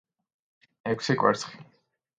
[0.95, 1.65] ექვსი კვერცხი.